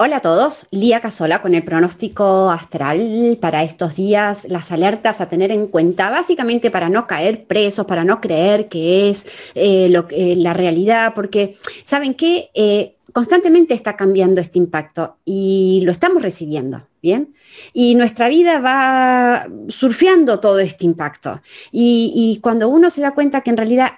[0.00, 5.28] Hola a todos, Lía Casola con el pronóstico astral para estos días, las alertas a
[5.28, 9.26] tener en cuenta, básicamente para no caer presos, para no creer que es
[9.56, 15.80] eh, lo, eh, la realidad, porque saben que eh, constantemente está cambiando este impacto y
[15.82, 17.34] lo estamos recibiendo, ¿bien?
[17.72, 21.42] Y nuestra vida va surfeando todo este impacto.
[21.72, 23.94] Y, y cuando uno se da cuenta que en realidad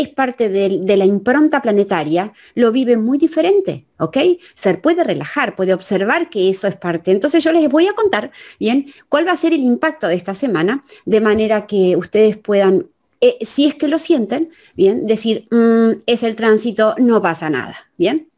[0.00, 4.16] es parte de, la impronta planetaria, lo vive muy diferente, ¿ok?
[4.54, 7.10] Se puede relajar, puede observar que eso es parte.
[7.10, 10.34] Entonces yo les voy a contar, bien, cuál va a ser el impacto de esta
[10.34, 12.86] semana, de manera que ustedes puedan,
[13.20, 17.90] eh, si es que lo sienten, bien, decir, mm, es el tránsito, no pasa nada,
[17.96, 18.28] bien.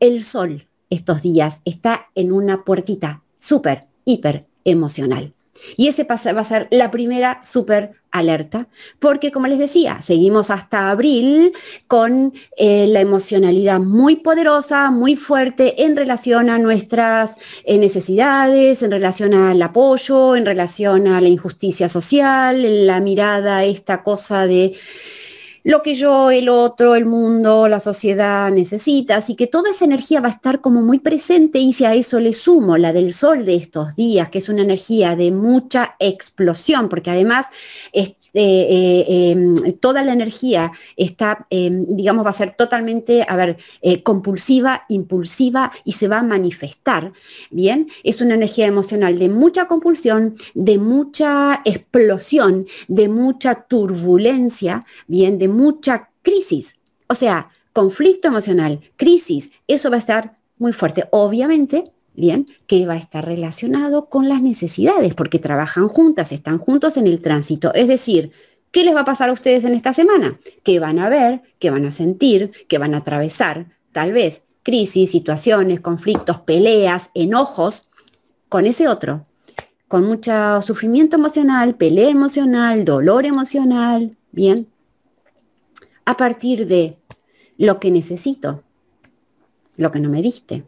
[0.00, 5.32] El sol estos días está en una puertita súper, hiper emocional.
[5.76, 10.90] Y ese va a ser la primera súper alerta, porque como les decía, seguimos hasta
[10.90, 11.52] abril
[11.86, 17.32] con eh, la emocionalidad muy poderosa, muy fuerte en relación a nuestras
[17.64, 24.02] eh, necesidades, en relación al apoyo, en relación a la injusticia social, la mirada, esta
[24.02, 24.74] cosa de
[25.66, 29.16] lo que yo, el otro, el mundo, la sociedad necesita.
[29.16, 32.20] Así que toda esa energía va a estar como muy presente y si a eso
[32.20, 36.88] le sumo la del sol de estos días, que es una energía de mucha explosión,
[36.88, 37.46] porque además
[37.92, 38.14] em,
[39.80, 45.72] toda la energía está, em, digamos, va a ser totalmente, a ver, eh, compulsiva, impulsiva
[45.84, 47.12] y se va a manifestar,
[47.50, 47.88] ¿bien?
[48.04, 55.38] Es una energía emocional de mucha compulsión, de mucha explosión, de mucha turbulencia, ¿bien?
[55.38, 56.74] De mucha crisis.
[57.08, 61.04] O sea, conflicto emocional, crisis, eso va a estar muy fuerte.
[61.10, 66.96] Obviamente, bien, que va a estar relacionado con las necesidades, porque trabajan juntas, están juntos
[66.96, 67.72] en el tránsito.
[67.74, 68.32] Es decir,
[68.70, 70.38] ¿qué les va a pasar a ustedes en esta semana?
[70.62, 75.10] Que van a ver, que van a sentir, que van a atravesar, tal vez, crisis,
[75.10, 77.82] situaciones, conflictos, peleas, enojos
[78.48, 79.26] con ese otro,
[79.88, 84.66] con mucho sufrimiento emocional, pelea emocional, dolor emocional, bien,
[86.04, 86.96] a partir de
[87.58, 88.62] lo que necesito,
[89.76, 90.64] lo que no me diste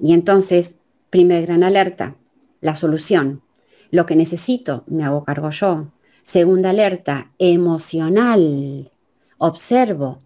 [0.00, 0.74] y entonces,
[1.10, 2.16] primer gran alerta,
[2.60, 3.42] la solución.
[3.90, 5.88] Lo que necesito, me hago cargo yo.
[6.24, 8.90] Segunda alerta, emocional.
[9.38, 10.18] Observo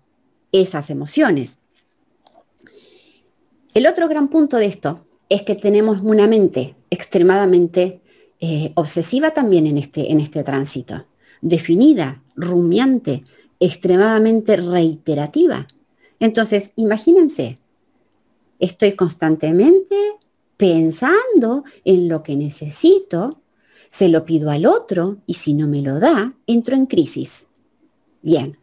[0.50, 1.58] esas emociones.
[3.74, 8.02] El otro gran punto de esto es que tenemos una mente extremadamente
[8.40, 11.06] eh, obsesiva también en este, en este tránsito,
[11.40, 13.24] definida, rumiante,
[13.60, 15.68] extremadamente reiterativa.
[16.18, 17.58] Entonces, imagínense,
[18.62, 19.96] estoy constantemente
[20.56, 23.40] pensando en lo que necesito,
[23.90, 27.46] se lo pido al otro y si no me lo da, entro en crisis.
[28.22, 28.56] Bien,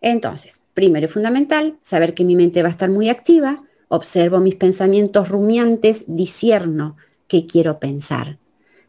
[0.00, 3.56] entonces, primero y fundamental, saber que mi mente va a estar muy activa,
[3.88, 6.96] observo mis pensamientos rumiantes, disierno
[7.26, 8.38] qué quiero pensar.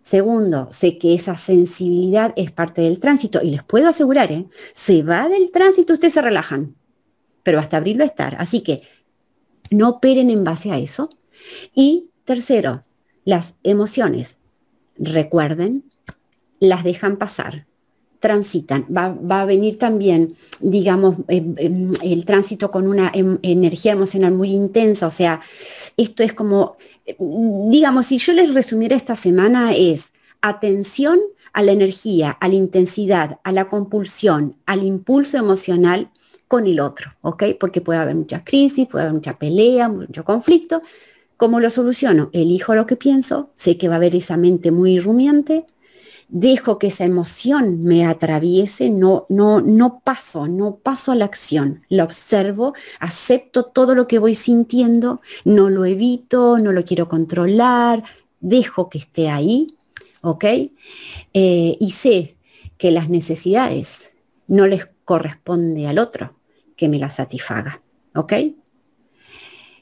[0.03, 4.45] Segundo, sé que esa sensibilidad es parte del tránsito y les puedo asegurar, ¿eh?
[4.73, 6.75] se va del tránsito, ustedes se relajan,
[7.43, 8.35] pero hasta abrirlo estar.
[8.39, 8.83] Así que
[9.71, 11.09] no operen en base a eso.
[11.73, 12.83] Y tercero,
[13.25, 14.37] las emociones,
[14.97, 15.83] recuerden,
[16.59, 17.65] las dejan pasar,
[18.19, 18.85] transitan.
[18.95, 24.51] Va, a venir también, digamos, em, em, el tránsito con una em, energía emocional muy
[24.51, 25.07] intensa.
[25.07, 25.41] O sea,
[25.97, 26.77] esto es como,
[27.17, 30.11] digamos, si yo les resumiera esta semana es
[30.41, 31.19] atención
[31.53, 36.09] a la energía, a la intensidad, a la compulsión, al impulso emocional
[36.51, 37.43] con el otro, ¿ok?
[37.57, 40.81] Porque puede haber muchas crisis, puede haber mucha pelea, mucho conflicto.
[41.37, 42.29] ¿Cómo lo soluciono?
[42.33, 45.65] Elijo lo que pienso, sé que va a haber esa mente muy rumiante,
[46.27, 51.83] dejo que esa emoción me atraviese, no, no, no paso, no paso a la acción,
[51.87, 58.03] la observo, acepto todo lo que voy sintiendo, no lo evito, no lo quiero controlar,
[58.41, 59.77] dejo que esté ahí,
[60.21, 60.43] ¿ok?
[60.43, 62.35] Eh, y sé
[62.77, 64.11] que las necesidades
[64.47, 66.33] no les corresponde al otro,
[66.81, 67.79] que me la satisfaga.
[68.15, 68.33] ¿Ok?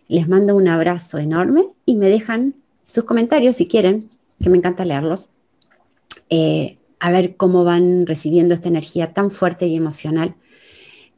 [0.10, 4.10] Les mando un abrazo enorme y me dejan sus comentarios si quieren,
[4.44, 5.30] que me encanta leerlos.
[6.30, 10.36] Eh, a ver cómo van recibiendo esta energía tan fuerte y emocional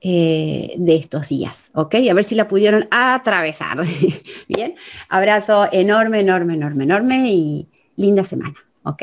[0.02, 1.96] eh, de estos días, ¿ok?
[2.12, 3.84] A ver si la pudieron atravesar.
[4.48, 4.76] Bien,
[5.10, 9.02] abrazo enorme, enorme, enorme, enorme y linda semana, ¿ok?